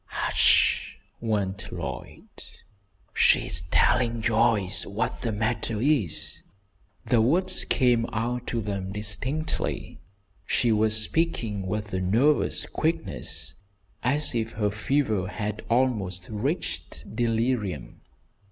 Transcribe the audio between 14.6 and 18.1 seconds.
fever had almost reached delirium.